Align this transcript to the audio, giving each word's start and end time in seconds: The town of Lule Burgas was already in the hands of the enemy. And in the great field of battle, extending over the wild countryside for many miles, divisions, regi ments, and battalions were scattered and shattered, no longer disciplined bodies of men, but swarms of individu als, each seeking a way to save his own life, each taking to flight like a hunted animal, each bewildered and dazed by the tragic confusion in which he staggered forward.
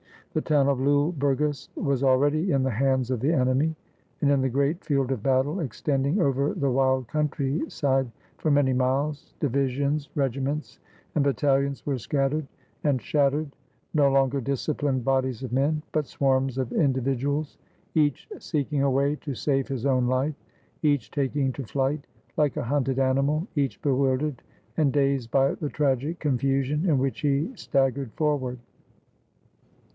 The 0.33 0.41
town 0.41 0.67
of 0.67 0.79
Lule 0.79 1.11
Burgas 1.13 1.67
was 1.75 2.03
already 2.03 2.51
in 2.53 2.63
the 2.63 2.71
hands 2.71 3.11
of 3.11 3.19
the 3.19 3.33
enemy. 3.33 3.75
And 4.21 4.31
in 4.31 4.41
the 4.41 4.49
great 4.49 4.83
field 4.83 5.11
of 5.11 5.21
battle, 5.21 5.59
extending 5.59 6.21
over 6.21 6.53
the 6.53 6.71
wild 6.71 7.07
countryside 7.09 8.09
for 8.37 8.49
many 8.49 8.73
miles, 8.73 9.35
divisions, 9.41 10.09
regi 10.15 10.39
ments, 10.39 10.79
and 11.13 11.23
battalions 11.23 11.85
were 11.85 11.97
scattered 11.97 12.47
and 12.83 13.01
shattered, 13.01 13.51
no 13.93 14.09
longer 14.09 14.39
disciplined 14.41 15.03
bodies 15.03 15.43
of 15.43 15.51
men, 15.51 15.83
but 15.91 16.07
swarms 16.07 16.57
of 16.57 16.69
individu 16.69 17.35
als, 17.35 17.57
each 17.93 18.27
seeking 18.39 18.81
a 18.81 18.89
way 18.89 19.17
to 19.17 19.35
save 19.35 19.67
his 19.67 19.85
own 19.85 20.07
life, 20.07 20.33
each 20.81 21.11
taking 21.11 21.51
to 21.51 21.65
flight 21.65 22.07
like 22.37 22.57
a 22.57 22.63
hunted 22.63 22.97
animal, 22.99 23.45
each 23.55 23.79
bewildered 23.81 24.41
and 24.77 24.93
dazed 24.93 25.29
by 25.29 25.53
the 25.55 25.69
tragic 25.69 26.19
confusion 26.19 26.85
in 26.89 26.97
which 26.97 27.19
he 27.19 27.51
staggered 27.53 28.11
forward. 28.13 28.57